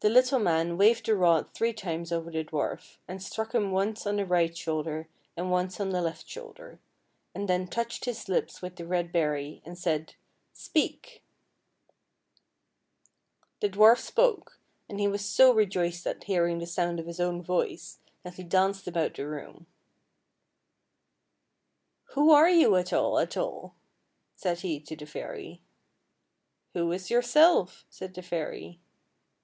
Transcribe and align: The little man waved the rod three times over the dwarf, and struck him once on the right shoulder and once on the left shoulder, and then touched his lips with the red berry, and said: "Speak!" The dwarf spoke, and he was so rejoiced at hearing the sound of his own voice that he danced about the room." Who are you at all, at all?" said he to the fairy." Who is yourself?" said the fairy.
The 0.00 0.10
little 0.10 0.38
man 0.38 0.76
waved 0.76 1.06
the 1.06 1.16
rod 1.16 1.54
three 1.54 1.72
times 1.72 2.12
over 2.12 2.30
the 2.30 2.44
dwarf, 2.44 2.98
and 3.08 3.22
struck 3.22 3.54
him 3.54 3.70
once 3.70 4.06
on 4.06 4.16
the 4.16 4.26
right 4.26 4.54
shoulder 4.54 5.08
and 5.34 5.50
once 5.50 5.80
on 5.80 5.88
the 5.92 6.02
left 6.02 6.28
shoulder, 6.28 6.78
and 7.34 7.48
then 7.48 7.66
touched 7.66 8.04
his 8.04 8.28
lips 8.28 8.60
with 8.60 8.76
the 8.76 8.86
red 8.86 9.12
berry, 9.12 9.62
and 9.64 9.78
said: 9.78 10.14
"Speak!" 10.52 11.22
The 13.60 13.70
dwarf 13.70 13.96
spoke, 13.98 14.58
and 14.90 15.00
he 15.00 15.08
was 15.08 15.24
so 15.24 15.54
rejoiced 15.54 16.06
at 16.06 16.24
hearing 16.24 16.58
the 16.58 16.66
sound 16.66 17.00
of 17.00 17.06
his 17.06 17.18
own 17.20 17.42
voice 17.42 17.98
that 18.24 18.34
he 18.34 18.42
danced 18.42 18.86
about 18.86 19.14
the 19.14 19.26
room." 19.26 19.66
Who 22.12 22.30
are 22.30 22.50
you 22.50 22.76
at 22.76 22.92
all, 22.92 23.18
at 23.18 23.38
all?" 23.38 23.74
said 24.36 24.60
he 24.60 24.80
to 24.80 24.94
the 24.96 25.06
fairy." 25.06 25.62
Who 26.74 26.92
is 26.92 27.10
yourself?" 27.10 27.86
said 27.88 28.12
the 28.12 28.20
fairy. 28.20 28.80